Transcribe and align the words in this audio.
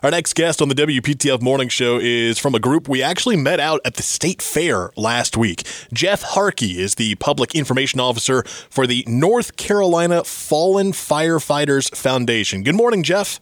Our 0.00 0.12
next 0.12 0.36
guest 0.36 0.62
on 0.62 0.68
the 0.68 0.76
WPTF 0.76 1.42
Morning 1.42 1.68
Show 1.68 1.98
is 2.00 2.38
from 2.38 2.54
a 2.54 2.60
group 2.60 2.88
we 2.88 3.02
actually 3.02 3.36
met 3.36 3.58
out 3.58 3.80
at 3.84 3.94
the 3.94 4.04
State 4.04 4.40
Fair 4.40 4.92
last 4.94 5.36
week. 5.36 5.64
Jeff 5.92 6.22
Harkey 6.22 6.80
is 6.80 6.94
the 6.94 7.16
Public 7.16 7.52
Information 7.56 7.98
Officer 7.98 8.44
for 8.70 8.86
the 8.86 9.02
North 9.08 9.56
Carolina 9.56 10.22
Fallen 10.22 10.92
Firefighters 10.92 11.92
Foundation. 11.96 12.62
Good 12.62 12.76
morning, 12.76 13.02
Jeff. 13.02 13.40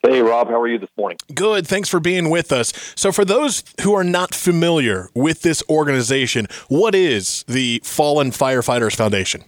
Hey, 0.00 0.22
Rob, 0.22 0.46
how 0.46 0.60
are 0.60 0.68
you 0.68 0.78
this 0.78 0.90
morning? 0.96 1.18
Good. 1.34 1.66
Thanks 1.66 1.88
for 1.88 1.98
being 1.98 2.30
with 2.30 2.52
us. 2.52 2.72
So, 2.94 3.10
for 3.10 3.24
those 3.24 3.64
who 3.80 3.92
are 3.94 4.04
not 4.04 4.32
familiar 4.32 5.08
with 5.12 5.42
this 5.42 5.60
organization, 5.68 6.46
what 6.68 6.94
is 6.94 7.44
the 7.48 7.80
Fallen 7.82 8.30
Firefighters 8.30 8.94
Foundation? 8.94 9.42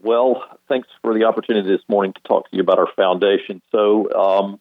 Well, 0.00 0.44
thanks 0.68 0.86
for 1.00 1.12
the 1.12 1.24
opportunity 1.24 1.68
this 1.68 1.82
morning 1.88 2.12
to 2.12 2.20
talk 2.22 2.48
to 2.50 2.56
you 2.56 2.62
about 2.62 2.78
our 2.78 2.88
foundation. 2.94 3.60
So, 3.72 4.12
um, 4.12 4.60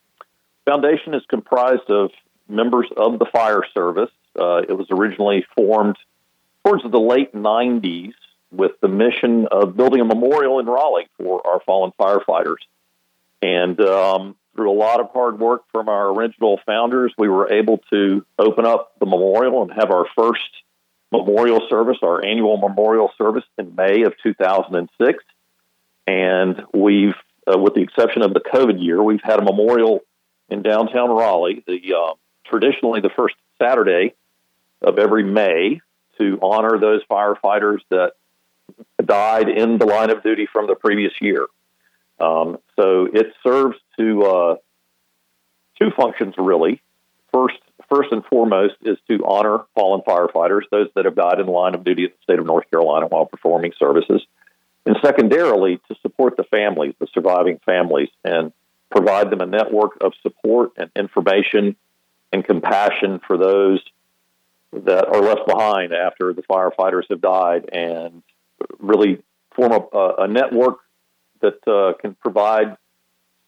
foundation 0.66 1.14
is 1.14 1.24
comprised 1.30 1.90
of 1.90 2.12
members 2.48 2.88
of 2.96 3.20
the 3.20 3.26
fire 3.26 3.64
service. 3.74 4.10
Uh, 4.40 4.62
it 4.68 4.78
was 4.78 4.88
originally 4.92 5.46
formed 5.56 5.98
towards 6.64 6.84
the 6.84 7.00
late 7.00 7.34
90s 7.34 8.14
with 8.52 8.72
the 8.82 8.88
mission 8.88 9.48
of 9.52 9.76
building 9.78 10.02
a 10.02 10.06
memorial 10.06 10.60
in 10.60 10.66
Raleigh 10.66 11.08
for 11.18 11.46
our 11.46 11.62
fallen 11.62 11.92
firefighters. 12.00 12.60
And 13.42 13.80
um, 13.82 14.36
through 14.56 14.72
a 14.72 14.78
lot 14.78 15.00
of 15.00 15.10
hard 15.12 15.40
work 15.40 15.64
from 15.72 15.90
our 15.90 16.10
original 16.10 16.60
founders, 16.66 17.14
we 17.18 17.30
were 17.30 17.52
able 17.52 17.80
to 17.92 18.26
open 18.38 18.66
up 18.66 19.00
the 19.00 19.06
memorial 19.06 19.64
and 19.64 19.72
have 19.74 19.90
our 19.92 20.06
first 20.16 20.50
memorial 21.12 21.62
service, 21.70 21.98
our 22.04 22.24
annual 22.24 22.58
memorial 22.58 23.12
service 23.18 23.44
in 23.58 23.76
May 23.76 24.04
of 24.04 24.14
2006. 24.22 25.24
And 26.08 26.64
we've, 26.74 27.16
uh, 27.48 27.58
with 27.58 27.74
the 27.74 27.82
exception 27.82 28.22
of 28.22 28.34
the 28.34 28.42
COVID 28.42 28.84
year, 28.84 29.02
we've 29.02 29.24
had 29.24 29.40
a 29.40 29.44
memorial 29.44 30.02
in 30.52 30.62
downtown 30.62 31.10
Raleigh, 31.10 31.64
the 31.66 31.96
uh, 31.98 32.14
traditionally 32.46 33.00
the 33.02 33.10
first 33.16 33.36
Saturday 33.60 34.14
of 34.82 35.00
every 35.00 35.24
May 35.24 35.82
to 36.20 36.38
honor 36.42 36.78
those 36.78 37.02
firefighters 37.10 37.80
that 37.90 38.14
died 39.04 39.50
in 39.50 39.78
the 39.78 39.86
line 39.86 40.10
of 40.10 40.22
duty 40.22 40.48
from 40.52 40.68
the 40.68 40.76
previous 40.76 41.14
year. 41.22 41.48
Um, 42.20 42.60
so 42.80 43.08
it 43.12 43.34
serves 43.44 43.78
to 43.98 44.24
uh, 44.24 44.56
two 45.80 45.90
functions 45.96 46.36
really. 46.38 46.82
First, 47.34 47.58
first 47.90 48.12
and 48.12 48.24
foremost 48.26 48.76
is 48.82 48.98
to 49.10 49.26
honor 49.26 49.64
fallen 49.74 50.02
firefighters, 50.02 50.64
those 50.70 50.88
that 50.96 51.06
have 51.06 51.16
died 51.16 51.40
in 51.40 51.46
the 51.46 51.52
line 51.52 51.76
of 51.76 51.84
duty 51.84 52.04
in 52.04 52.10
the 52.10 52.24
state 52.24 52.40
of 52.40 52.46
North 52.46 52.70
Carolina 52.70 53.08
while 53.08 53.26
performing 53.26 53.72
services, 53.80 54.22
and 54.86 54.98
secondarily 55.02 55.80
to 55.88 55.96
support 56.02 56.36
the 56.36 56.44
families, 56.44 56.94
the 57.00 57.08
surviving 57.14 57.60
families, 57.66 58.10
and 58.24 58.52
provide 58.92 59.30
them 59.30 59.42
a 59.42 59.46
network 59.46 59.98
of 60.02 60.14
support 60.22 60.72
and 60.78 60.92
information 60.96 61.76
and 62.32 62.46
compassion 62.46 63.20
for 63.26 63.38
those 63.38 63.82
that 64.74 65.08
are 65.08 65.22
left 65.22 65.48
behind 65.48 65.94
after 65.94 66.34
the 66.34 66.44
firefighters 66.44 67.04
have 67.10 67.22
died 67.22 67.70
and 67.72 68.22
really 68.80 69.22
form 69.56 69.72
a, 69.72 70.14
a 70.20 70.28
network 70.28 70.80
that 71.42 71.68
uh, 71.68 71.94
can 72.00 72.16
provide 72.16 72.78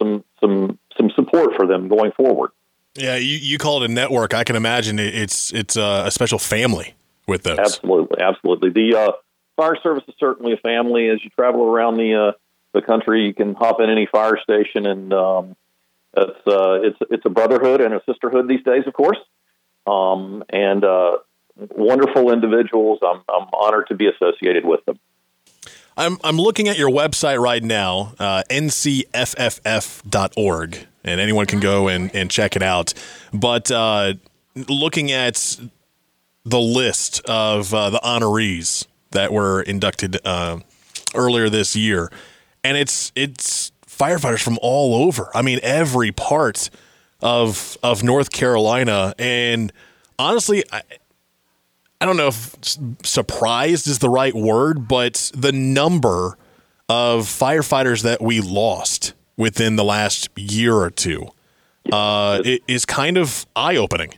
some 0.02 0.24
some 0.40 0.80
some 0.98 1.10
support 1.16 1.56
for 1.56 1.66
them 1.66 1.88
going 1.88 2.12
forward. 2.12 2.52
Yeah, 2.96 3.16
you, 3.16 3.38
you 3.38 3.58
call 3.58 3.82
it 3.82 3.90
a 3.90 3.94
network. 3.94 4.34
I 4.34 4.44
can 4.44 4.56
imagine 4.56 5.00
it's 5.00 5.54
it's 5.54 5.78
a, 5.78 6.04
a 6.08 6.12
special 6.12 6.40
family 6.40 6.96
with 7.28 7.44
those. 7.44 7.60
Absolutely, 7.60 8.22
absolutely. 8.22 8.70
The 8.70 8.98
uh, 8.98 9.12
fire 9.56 9.78
service 9.82 10.04
is 10.08 10.16
certainly 10.20 10.54
a 10.54 10.58
family. 10.58 11.10
As 11.10 11.24
you 11.24 11.30
travel 11.30 11.64
around 11.64 11.98
the 11.98 12.16
uh, 12.16 12.32
the 12.74 12.82
country. 12.82 13.26
You 13.26 13.34
can 13.34 13.56
hop 13.56 13.80
in 13.80 13.90
any 13.90 14.06
fire 14.06 14.38
station, 14.42 14.86
and 14.86 15.14
um, 15.14 15.56
it's 16.16 16.48
uh, 16.48 16.82
it's 16.82 16.98
it's 17.10 17.26
a 17.26 17.30
brotherhood 17.30 17.82
and 17.82 17.94
a 17.94 18.02
sisterhood 18.06 18.48
these 18.48 18.64
days, 18.64 18.84
of 18.88 18.94
course. 18.94 19.18
Um, 19.86 20.44
and 20.50 20.84
uh, 20.84 21.18
wonderful 21.56 22.32
individuals. 22.32 23.00
I'm 23.04 23.22
I'm 23.30 23.48
honored 23.54 23.88
to 23.88 23.96
be 23.96 24.08
associated 24.08 24.66
with 24.66 24.84
them. 24.86 25.00
I'm 25.96 26.18
I'm 26.24 26.38
looking 26.38 26.68
at 26.68 26.78
your 26.78 26.90
website 26.90 27.40
right 27.40 27.64
now, 27.64 28.14
uh, 28.20 28.44
ncfff.org, 28.50 29.18
and 31.04 31.20
anyone 31.22 31.46
can 31.46 31.60
go 31.60 31.88
and, 31.88 32.14
and 32.16 32.32
check 32.32 32.56
it 32.56 32.64
out. 32.64 32.94
But 33.32 33.70
uh, 33.70 34.14
looking 34.56 35.12
at 35.12 35.60
the 36.46 36.60
list 36.60 37.22
of 37.26 37.74
uh, 37.74 37.90
the 37.90 38.00
honorees 38.00 38.86
that 39.12 39.32
were 39.32 39.62
inducted 39.62 40.20
uh, 40.26 40.60
earlier 41.16 41.50
this 41.50 41.76
year, 41.76 42.12
and 42.64 42.78
it's 42.78 43.12
it's 43.16 43.72
firefighters 43.88 44.42
from 44.42 44.58
all 44.62 44.96
over. 45.06 45.30
I 45.34 45.42
mean, 45.42 45.60
every 45.64 46.12
part 46.12 46.70
of 47.22 47.78
of 47.84 48.04
North 48.04 48.32
Carolina, 48.32 49.14
and 49.18 49.72
honestly, 50.18 50.64
I, 50.72 50.82
I 52.02 52.06
don't 52.06 52.18
know 52.18 52.28
if 52.28 52.56
surprised 53.04 53.88
is 53.88 54.00
the 54.00 54.10
right 54.10 54.34
word, 54.34 54.88
but 54.88 55.32
the 55.34 55.52
number 55.52 56.38
of 56.90 57.24
firefighters 57.24 58.04
that 58.04 58.22
we 58.22 58.42
lost 58.42 59.14
within 59.38 59.78
the 59.78 59.84
last 59.84 60.30
year 60.36 60.76
or 60.76 60.90
two 60.90 61.28
uh, 61.92 62.42
is 62.68 62.86
kind 62.86 63.18
of 63.18 63.46
eye 63.56 63.78
opening. 63.78 64.14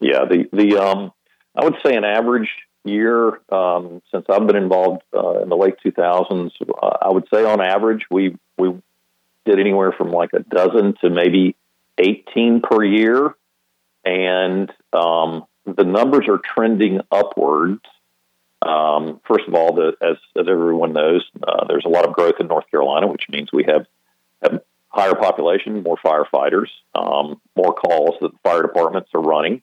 Yeah, 0.00 0.24
the 0.24 0.48
the 0.52 0.76
um, 0.76 1.12
I 1.54 1.64
would 1.64 1.76
say 1.84 1.94
an 1.94 2.04
average 2.04 2.50
year 2.86 3.40
um, 3.50 4.02
since 4.10 4.26
I've 4.28 4.46
been 4.46 4.56
involved 4.56 5.02
uh, 5.14 5.40
in 5.42 5.48
the 5.48 5.56
late 5.56 5.76
2000s. 5.84 6.50
Uh, 6.60 6.96
I 7.02 7.10
would 7.10 7.26
say 7.32 7.44
on 7.44 7.60
average 7.60 8.06
we 8.10 8.36
we 8.58 8.74
did 9.44 9.60
anywhere 9.60 9.92
from 9.92 10.10
like 10.10 10.30
a 10.32 10.40
dozen 10.40 10.94
to 11.00 11.10
maybe 11.10 11.56
18 11.98 12.62
per 12.62 12.84
year, 12.84 13.34
and 14.04 14.70
um, 14.92 15.44
the 15.64 15.84
numbers 15.84 16.26
are 16.28 16.38
trending 16.38 17.00
upwards. 17.10 17.82
Um, 18.62 19.20
first 19.26 19.46
of 19.46 19.54
all, 19.54 19.74
the, 19.74 19.92
as 20.02 20.16
as 20.38 20.48
everyone 20.48 20.92
knows, 20.92 21.24
uh, 21.42 21.66
there's 21.66 21.84
a 21.84 21.90
lot 21.90 22.06
of 22.06 22.14
growth 22.14 22.34
in 22.40 22.48
North 22.48 22.70
Carolina, 22.70 23.06
which 23.06 23.28
means 23.28 23.50
we 23.52 23.64
have, 23.64 23.86
have 24.42 24.60
higher 24.88 25.14
population, 25.14 25.82
more 25.82 25.98
firefighters, 26.04 26.68
um, 26.94 27.40
more 27.54 27.74
calls 27.74 28.16
that 28.20 28.32
the 28.32 28.38
fire 28.42 28.62
departments 28.62 29.10
are 29.14 29.20
running. 29.20 29.62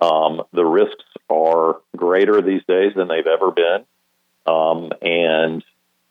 Um, 0.00 0.42
the 0.52 0.64
risks 0.64 1.04
are 1.30 1.80
greater 1.96 2.40
these 2.42 2.62
days 2.66 2.92
than 2.94 3.08
they've 3.08 3.26
ever 3.26 3.50
been. 3.50 3.84
Um, 4.46 4.92
and 5.00 5.64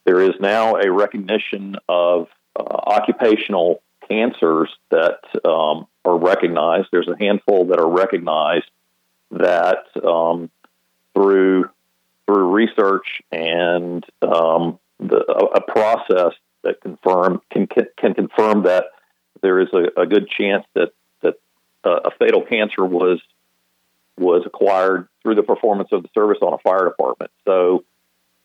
there 0.05 0.21
is 0.21 0.33
now 0.39 0.75
a 0.75 0.91
recognition 0.91 1.75
of 1.87 2.27
uh, 2.55 2.63
occupational 2.63 3.81
cancers 4.07 4.69
that 4.89 5.19
um, 5.45 5.87
are 6.05 6.17
recognized. 6.17 6.89
There's 6.91 7.07
a 7.07 7.17
handful 7.17 7.65
that 7.65 7.79
are 7.79 7.89
recognized 7.89 8.69
that 9.31 9.85
um, 10.03 10.49
through 11.13 11.69
through 12.25 12.51
research 12.53 13.21
and 13.31 14.05
um, 14.21 14.79
the, 14.99 15.17
a, 15.17 15.57
a, 15.57 15.61
process 15.61 16.33
that 16.63 16.79
confirm 16.81 17.41
can 17.51 17.67
can 17.97 18.13
confirm 18.13 18.63
that 18.63 18.85
there 19.41 19.59
is 19.59 19.67
a, 19.73 20.01
a 20.01 20.05
good 20.05 20.29
chance 20.29 20.65
that 20.73 20.93
that 21.21 21.35
uh, 21.83 21.99
a 22.05 22.11
fatal 22.11 22.41
cancer 22.41 22.85
was 22.85 23.19
was 24.17 24.43
acquired 24.45 25.07
through 25.21 25.35
the 25.35 25.43
performance 25.43 25.89
of 25.91 26.03
the 26.03 26.09
service 26.13 26.37
on 26.41 26.53
a 26.53 26.57
fire 26.59 26.85
department. 26.85 27.31
So, 27.45 27.83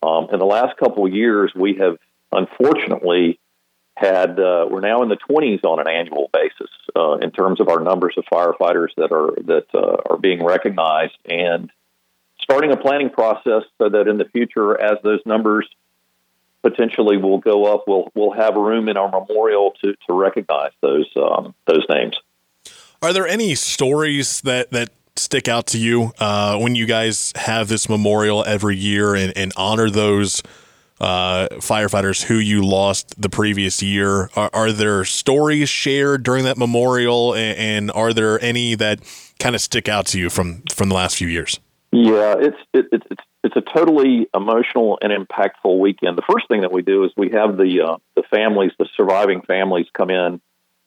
um, 0.03 0.29
in 0.33 0.39
the 0.39 0.47
last 0.47 0.77
couple 0.77 1.07
of 1.07 1.13
years, 1.13 1.53
we 1.55 1.75
have 1.75 1.99
unfortunately 2.33 3.39
had 3.97 4.39
uh, 4.39 4.67
we're 4.71 4.81
now 4.81 5.03
in 5.03 5.09
the 5.09 5.17
20s 5.17 5.65
on 5.65 5.81
an 5.81 5.89
annual 5.89 6.31
basis 6.33 6.71
uh, 6.95 7.15
in 7.15 7.33
terms 7.33 7.61
of 7.61 7.69
our 7.69 7.81
numbers 7.81 8.15
of 8.17 8.25
firefighters 8.33 8.89
that 8.97 9.11
are 9.13 9.35
that 9.47 9.67
uh, 9.75 9.97
are 10.09 10.19
being 10.19 10.45
recognized, 10.45 11.17
and 11.25 11.71
starting 12.41 12.71
a 12.71 12.77
planning 12.77 13.11
process 13.11 13.63
so 13.79 13.89
that 13.89 14.07
in 14.07 14.19
the 14.19 14.25
future, 14.27 14.81
as 14.81 14.99
those 15.03 15.21
numbers 15.27 15.69
potentially 16.63 17.17
will 17.17 17.39
go 17.39 17.65
up, 17.75 17.85
we'll 17.89 18.11
we'll 18.15 18.33
have 18.33 18.55
room 18.55 18.89
in 18.89 18.97
our 18.97 19.11
memorial 19.11 19.75
to 19.83 19.95
to 20.07 20.13
recognize 20.13 20.71
those 20.81 21.11
um, 21.17 21.55
those 21.67 21.85
names. 21.91 22.19
Are 23.03 23.13
there 23.13 23.27
any 23.27 23.55
stories 23.55 24.41
that 24.43 24.71
that 24.71 24.91
stick 25.19 25.49
out 25.49 25.67
to 25.69 25.79
you 25.79 26.13
uh, 26.19 26.59
when 26.59 26.75
you 26.75 26.87
guys 26.87 27.33
have 27.37 27.69
this 27.69 27.89
memorial 27.89 28.45
every 28.45 28.77
year 28.77 29.15
and, 29.15 29.33
and 29.37 29.53
honor 29.57 29.91
those 29.91 30.43
uh, 31.01 31.49
firefighters 31.53 32.23
who 32.25 32.35
you 32.35 32.65
lost 32.65 33.21
the 33.21 33.29
previous 33.29 33.83
year? 33.83 34.31
Are, 34.35 34.51
are 34.53 34.73
there 34.73 35.05
stories 35.05 35.69
shared 35.69 36.23
during 36.23 36.45
that 36.45 36.59
memorial, 36.59 37.35
and, 37.35 37.59
and 37.59 37.91
are 37.93 38.13
there 38.13 38.43
any 38.43 38.75
that 38.77 39.01
kind 39.39 39.55
of 39.55 39.61
stick 39.61 39.89
out 39.89 40.07
to 40.07 40.19
you 40.19 40.31
from 40.31 40.63
from 40.73 40.89
the 40.89 40.95
last 40.95 41.17
few 41.17 41.29
years? 41.29 41.61
Yeah, 41.93 42.35
it's 42.39 42.57
it, 42.73 42.87
it's 42.93 43.23
it's 43.45 43.57
a 43.57 43.61
totally 43.61 44.29
emotional 44.35 44.99
and 45.01 45.13
impactful 45.13 45.79
weekend. 45.79 46.19
The 46.19 46.23
first 46.31 46.49
thing 46.49 46.63
that 46.63 46.73
we 46.73 46.83
do 46.83 47.05
is 47.05 47.13
we 47.17 47.31
have 47.31 47.57
the 47.57 47.83
uh, 47.83 47.97
the 48.17 48.23
families, 48.31 48.73
the 48.79 48.89
surviving 48.97 49.43
families, 49.43 49.87
come 49.95 50.11
in 50.11 50.41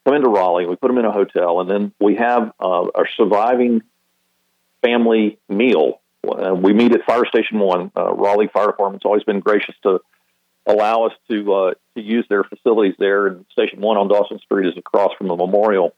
come 0.06 0.16
into 0.16 0.30
Raleigh. 0.30 0.66
We 0.66 0.76
put 0.76 0.88
them 0.88 0.98
in 0.98 1.06
a 1.06 1.12
hotel, 1.12 1.62
and 1.62 1.70
then 1.70 1.94
we 2.00 2.16
have 2.16 2.52
uh, 2.60 2.88
our 2.94 3.08
surviving 3.16 3.82
family 4.82 5.40
meal. 5.50 6.02
Uh, 6.28 6.54
we 6.54 6.74
meet 6.74 6.94
at 6.94 7.06
Fire 7.06 7.26
Station 7.26 7.60
One. 7.60 7.92
Uh, 7.98 8.14
Raleigh 8.14 8.50
Fire 8.54 8.68
Department's 8.68 9.06
always 9.06 9.24
been 9.24 9.40
gracious 9.40 9.76
to 9.84 10.00
allow 10.68 11.06
us 11.06 11.14
to 11.30 11.54
uh, 11.54 11.74
to 11.96 12.02
use 12.02 12.26
their 12.30 12.44
facilities 12.44 12.96
there. 13.00 13.28
And 13.28 13.46
Station 13.52 13.82
One 13.82 13.98
on 13.98 14.08
Dawson 14.08 14.40
Street 14.40 14.68
is 14.68 14.78
across 14.78 15.12
from 15.18 15.28
the 15.28 15.36
memorial. 15.36 15.96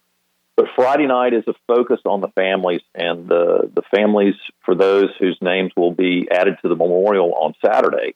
but 0.55 0.67
Friday 0.75 1.07
night 1.07 1.33
is 1.33 1.43
a 1.47 1.53
focus 1.67 1.99
on 2.05 2.21
the 2.21 2.29
families 2.29 2.81
and 2.93 3.27
the 3.27 3.69
the 3.73 3.81
families 3.93 4.35
for 4.65 4.75
those 4.75 5.09
whose 5.19 5.37
names 5.41 5.71
will 5.75 5.91
be 5.91 6.27
added 6.31 6.55
to 6.61 6.69
the 6.69 6.75
memorial 6.75 7.33
on 7.33 7.53
Saturday. 7.65 8.15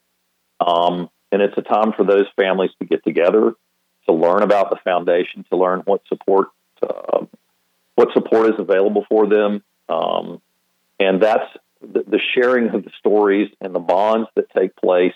Um, 0.59 1.09
and 1.31 1.41
it's 1.41 1.57
a 1.57 1.61
time 1.61 1.93
for 1.93 2.05
those 2.05 2.25
families 2.35 2.71
to 2.79 2.85
get 2.85 3.03
together, 3.03 3.53
to 4.07 4.13
learn 4.13 4.43
about 4.43 4.69
the 4.69 4.77
foundation, 4.83 5.45
to 5.51 5.57
learn 5.57 5.81
what 5.81 6.01
support 6.07 6.47
uh, 6.81 7.25
what 7.95 8.09
support 8.13 8.53
is 8.53 8.59
available 8.59 9.05
for 9.09 9.27
them, 9.27 9.63
um, 9.89 10.41
and 10.99 11.21
that's 11.21 11.49
the, 11.81 12.03
the, 12.07 12.19
sharing 12.33 12.69
of 12.69 12.83
the 12.83 12.91
stories 12.97 13.49
and 13.61 13.73
the 13.73 13.79
bonds 13.79 14.27
that 14.35 14.49
take 14.49 14.75
place 14.75 15.13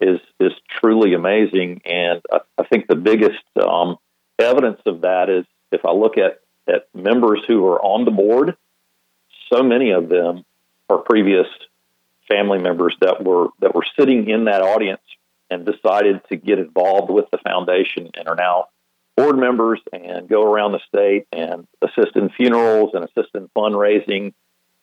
is 0.00 0.20
is 0.38 0.52
truly 0.80 1.14
amazing. 1.14 1.82
And 1.84 2.20
I, 2.30 2.40
I 2.58 2.64
think 2.64 2.86
the 2.86 2.96
biggest 2.96 3.42
um, 3.60 3.96
evidence 4.38 4.80
of 4.86 5.02
that 5.02 5.28
is 5.28 5.44
if 5.70 5.84
I 5.84 5.92
look 5.92 6.18
at 6.18 6.40
at 6.68 6.86
members 6.94 7.40
who 7.48 7.66
are 7.66 7.80
on 7.82 8.04
the 8.04 8.10
board, 8.10 8.56
so 9.52 9.62
many 9.62 9.90
of 9.90 10.08
them 10.08 10.44
are 10.88 10.98
previous 10.98 11.46
family 12.28 12.58
members 12.58 12.96
that 13.00 13.24
were 13.24 13.48
that 13.60 13.74
were 13.74 13.84
sitting 13.98 14.28
in 14.28 14.44
that 14.44 14.62
audience 14.62 15.02
and 15.50 15.66
decided 15.66 16.20
to 16.28 16.36
get 16.36 16.58
involved 16.58 17.10
with 17.10 17.26
the 17.30 17.38
foundation 17.38 18.10
and 18.14 18.28
are 18.28 18.36
now 18.36 18.68
board 19.16 19.36
members 19.36 19.80
and 19.92 20.28
go 20.28 20.42
around 20.42 20.72
the 20.72 20.80
state 20.88 21.26
and 21.32 21.66
assist 21.82 22.16
in 22.16 22.30
funerals 22.30 22.92
and 22.94 23.04
assist 23.04 23.34
in 23.34 23.48
fundraising. 23.56 24.32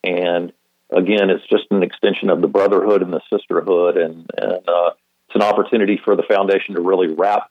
And 0.03 0.53
again, 0.89 1.29
it's 1.29 1.45
just 1.47 1.65
an 1.71 1.83
extension 1.83 2.29
of 2.29 2.41
the 2.41 2.47
brotherhood 2.47 3.01
and 3.01 3.13
the 3.13 3.21
sisterhood, 3.31 3.97
and, 3.97 4.29
and 4.37 4.69
uh, 4.69 4.91
it's 5.27 5.35
an 5.35 5.41
opportunity 5.41 5.99
for 6.03 6.15
the 6.15 6.23
foundation 6.23 6.75
to 6.75 6.81
really 6.81 7.13
wrap 7.13 7.49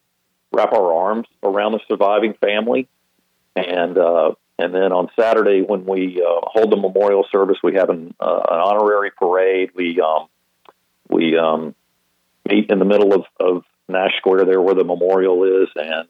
wrap 0.50 0.72
our 0.72 0.92
arms 0.92 1.26
around 1.42 1.72
the 1.72 1.80
surviving 1.88 2.34
family. 2.34 2.88
And 3.54 3.98
uh, 3.98 4.32
and 4.58 4.74
then 4.74 4.92
on 4.92 5.08
Saturday, 5.18 5.62
when 5.62 5.84
we 5.84 6.20
uh, 6.20 6.40
hold 6.42 6.72
the 6.72 6.76
memorial 6.76 7.24
service, 7.30 7.58
we 7.62 7.74
have 7.74 7.90
an, 7.90 8.14
uh, 8.18 8.42
an 8.50 8.58
honorary 8.58 9.10
parade. 9.10 9.70
We 9.74 10.00
um, 10.00 10.26
we 11.08 11.38
um, 11.38 11.74
meet 12.48 12.70
in 12.70 12.78
the 12.78 12.84
middle 12.84 13.14
of, 13.14 13.24
of 13.38 13.64
Nash 13.88 14.16
Square, 14.16 14.46
there 14.46 14.60
where 14.60 14.74
the 14.74 14.84
memorial 14.84 15.44
is, 15.44 15.68
and 15.76 16.08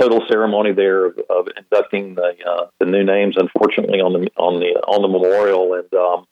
total 0.00 0.22
ceremony 0.28 0.72
there 0.72 1.06
of, 1.06 1.18
of 1.28 1.48
inducting 1.56 2.14
the 2.14 2.34
uh, 2.46 2.66
the 2.78 2.86
new 2.86 3.04
names. 3.04 3.36
Unfortunately, 3.36 4.00
on 4.00 4.12
the 4.12 4.30
on 4.36 4.60
the 4.60 4.80
on 4.86 5.02
the 5.02 5.08
memorial, 5.08 5.74
and 5.74 5.92
um, 5.94 6.26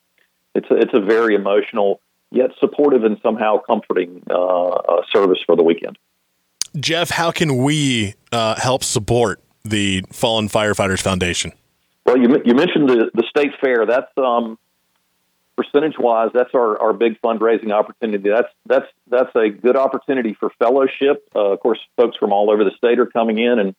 it's 0.55 0.70
a, 0.70 0.76
it's 0.76 0.94
a 0.94 1.00
very 1.00 1.35
emotional 1.35 2.00
yet 2.31 2.50
supportive 2.59 3.05
and 3.05 3.19
somehow 3.23 3.59
comforting 3.59 4.23
uh, 4.31 4.35
uh, 4.35 5.03
service 5.12 5.38
for 5.47 5.56
the 5.56 5.62
weekend. 5.62 5.99
Jeff, 6.79 7.11
how 7.11 7.31
can 7.31 7.56
we 7.59 8.15
uh, 8.32 8.55
help 8.56 8.85
support 8.85 9.43
the 9.65 10.05
Fallen 10.12 10.49
Firefighters 10.49 11.00
Foundation? 11.00 11.53
Well, 12.05 12.19
you, 12.19 12.41
you 12.44 12.55
mentioned 12.55 12.88
the, 12.88 13.11
the 13.14 13.25
state 13.29 13.53
fair. 13.61 13.87
That's 13.87 14.11
um, 14.17 14.59
percentage 15.58 15.99
wise, 15.99 16.31
that's 16.32 16.55
our, 16.55 16.81
our 16.81 16.93
big 16.93 17.20
fundraising 17.20 17.72
opportunity. 17.72 18.31
That's 18.31 18.49
that's 18.64 18.87
that's 19.08 19.34
a 19.34 19.49
good 19.49 19.76
opportunity 19.76 20.34
for 20.34 20.50
fellowship. 20.58 21.28
Uh, 21.34 21.52
of 21.52 21.60
course, 21.60 21.81
folks 21.96 22.16
from 22.16 22.32
all 22.32 22.50
over 22.50 22.62
the 22.62 22.70
state 22.76 23.00
are 23.00 23.06
coming 23.06 23.38
in, 23.38 23.58
and 23.58 23.75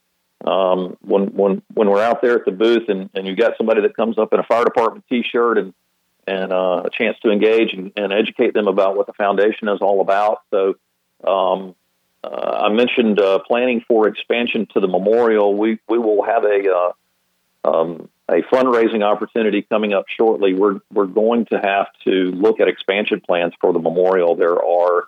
um, 0.45 0.97
when 1.01 1.27
when 1.27 1.61
when 1.73 1.89
we're 1.89 2.03
out 2.03 2.21
there 2.21 2.35
at 2.35 2.45
the 2.45 2.51
booth, 2.51 2.89
and, 2.89 3.09
and 3.15 3.25
you 3.25 3.35
got 3.35 3.53
somebody 3.57 3.81
that 3.81 3.95
comes 3.95 4.17
up 4.17 4.33
in 4.33 4.39
a 4.39 4.43
fire 4.43 4.65
department 4.65 5.05
T-shirt 5.09 5.57
and 5.57 5.73
and 6.27 6.51
uh, 6.51 6.83
a 6.85 6.89
chance 6.91 7.17
to 7.23 7.31
engage 7.31 7.73
and, 7.73 7.91
and, 7.95 8.13
educate 8.13 8.53
them 8.53 8.67
about 8.67 8.95
what 8.95 9.07
the 9.07 9.13
foundation 9.13 9.69
is 9.69 9.79
all 9.81 10.01
about. 10.01 10.41
So. 10.51 10.75
Um, 11.25 11.75
uh, 12.21 12.65
I 12.65 12.69
mentioned 12.69 13.17
uh, 13.17 13.39
planning 13.39 13.81
for 13.87 14.05
expansion 14.05 14.67
to 14.73 14.81
the 14.81 14.89
memorial. 14.89 15.55
We 15.55 15.79
we 15.87 15.97
will 15.97 16.21
have 16.23 16.43
a 16.43 16.93
uh, 17.65 17.69
um, 17.69 18.09
a 18.29 18.43
fundraising 18.43 19.03
opportunity 19.03 19.63
coming 19.63 19.93
up 19.93 20.05
shortly. 20.07 20.53
We're 20.53 20.79
we're 20.93 21.07
going 21.07 21.45
to 21.47 21.59
have 21.59 21.87
to 22.05 22.31
look 22.31 22.59
at 22.59 22.67
expansion 22.67 23.21
plans 23.21 23.53
for 23.59 23.73
the 23.73 23.79
memorial. 23.79 24.35
There 24.35 24.63
are 24.63 25.07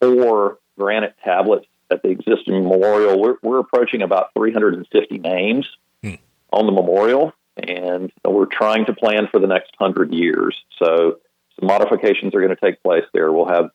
four 0.00 0.58
granite 0.78 1.16
tablets 1.24 1.66
at 1.90 2.02
the 2.02 2.10
existing 2.10 2.62
memorial. 2.68 3.20
We're, 3.20 3.36
we're 3.42 3.60
approaching 3.60 4.02
about 4.02 4.32
350 4.34 5.18
names 5.18 5.68
hmm. 6.02 6.14
on 6.52 6.66
the 6.66 6.72
memorial, 6.72 7.32
and 7.56 8.12
we're 8.24 8.46
trying 8.46 8.86
to 8.86 8.94
plan 8.94 9.28
for 9.30 9.40
the 9.40 9.46
next 9.46 9.72
hundred 9.78 10.12
years. 10.12 10.56
So 10.78 11.18
some 11.58 11.66
modifications 11.66 12.34
are 12.34 12.40
going 12.40 12.54
to 12.54 12.60
take 12.60 12.82
place 12.82 13.04
there. 13.14 13.32
We'll 13.32 13.48
have 13.48 13.70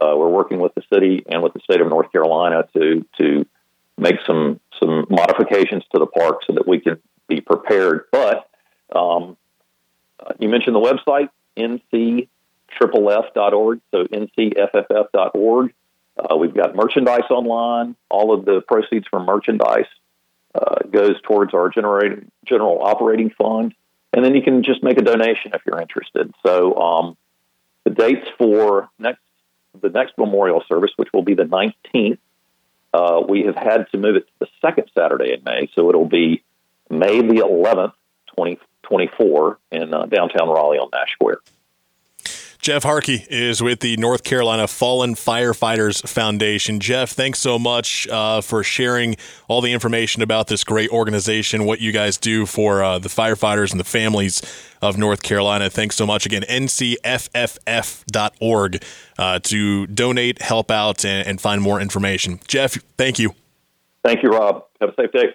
uh, 0.00 0.16
we're 0.16 0.28
working 0.28 0.60
with 0.60 0.74
the 0.74 0.82
city 0.92 1.24
and 1.28 1.42
with 1.42 1.52
the 1.52 1.60
state 1.60 1.80
of 1.80 1.88
North 1.88 2.10
Carolina 2.10 2.64
to 2.74 3.06
to 3.18 3.46
make 3.98 4.16
some 4.26 4.60
some 4.82 5.06
modifications 5.10 5.84
to 5.92 5.98
the 5.98 6.06
park 6.06 6.40
so 6.46 6.54
that 6.54 6.66
we 6.66 6.80
can 6.80 6.98
be 7.28 7.40
prepared. 7.40 8.04
But 8.10 8.48
um, 8.94 9.36
uh, 10.18 10.32
you 10.38 10.48
mentioned 10.60 10.76
the 10.76 10.80
website, 10.80 11.30
ncfff.org, 11.56 12.28
so 13.90 14.04
ncfff.org. 14.04 15.74
Uh, 16.18 16.36
we've 16.36 16.54
got 16.54 16.76
merchandise 16.76 17.30
online. 17.30 17.96
All 18.10 18.34
of 18.34 18.44
the 18.44 18.60
proceeds 18.60 19.06
from 19.08 19.24
merchandise 19.24 19.86
uh, 20.54 20.80
goes 20.90 21.18
towards 21.22 21.54
our 21.54 21.70
general 21.70 22.82
operating 22.82 23.30
fund. 23.30 23.74
And 24.12 24.22
then 24.24 24.34
you 24.34 24.42
can 24.42 24.64
just 24.64 24.82
make 24.82 24.98
a 24.98 25.02
donation 25.02 25.52
if 25.54 25.62
you're 25.64 25.80
interested. 25.80 26.34
So 26.44 26.74
um, 26.76 27.16
the 27.84 27.90
dates 27.90 28.26
for 28.38 28.90
next 28.98 29.20
the 29.80 29.88
next 29.88 30.18
memorial 30.18 30.64
service, 30.68 30.90
which 30.96 31.10
will 31.14 31.22
be 31.22 31.34
the 31.34 31.44
19th, 31.44 32.18
uh, 32.92 33.22
we 33.26 33.44
have 33.44 33.54
had 33.54 33.86
to 33.92 33.98
move 33.98 34.16
it 34.16 34.26
to 34.26 34.32
the 34.40 34.48
second 34.60 34.90
Saturday 34.98 35.32
in 35.32 35.44
May. 35.44 35.70
So 35.76 35.88
it'll 35.88 36.08
be 36.08 36.42
May 36.90 37.22
the 37.22 37.36
11th, 37.36 37.92
2024, 38.90 39.58
in 39.72 39.94
uh, 39.94 40.06
downtown 40.06 40.48
Raleigh 40.48 40.78
on 40.78 40.88
Nash 40.92 41.12
Square. 41.12 41.38
Jeff 42.60 42.82
Harkey 42.82 43.24
is 43.30 43.62
with 43.62 43.80
the 43.80 43.96
North 43.96 44.22
Carolina 44.22 44.68
Fallen 44.68 45.14
Firefighters 45.14 46.06
Foundation. 46.06 46.78
Jeff, 46.78 47.12
thanks 47.12 47.38
so 47.38 47.58
much 47.58 48.06
uh, 48.08 48.42
for 48.42 48.62
sharing 48.62 49.16
all 49.48 49.62
the 49.62 49.72
information 49.72 50.20
about 50.20 50.48
this 50.48 50.62
great 50.62 50.90
organization, 50.90 51.64
what 51.64 51.80
you 51.80 51.90
guys 51.90 52.18
do 52.18 52.44
for 52.44 52.84
uh, 52.84 52.98
the 52.98 53.08
firefighters 53.08 53.70
and 53.70 53.80
the 53.80 53.84
families 53.84 54.42
of 54.82 54.98
North 54.98 55.22
Carolina. 55.22 55.70
Thanks 55.70 55.96
so 55.96 56.04
much 56.04 56.26
again. 56.26 56.42
NCFFF.org 56.42 57.24
uh, 59.18 59.38
to 59.38 59.86
donate, 59.86 60.42
help 60.42 60.70
out, 60.70 61.02
and, 61.06 61.26
and 61.26 61.40
find 61.40 61.62
more 61.62 61.80
information. 61.80 62.40
Jeff, 62.46 62.74
thank 62.98 63.18
you. 63.18 63.34
Thank 64.04 64.22
you, 64.22 64.28
Rob. 64.28 64.66
Have 64.82 64.90
a 64.90 64.94
safe 64.96 65.12
day. 65.12 65.34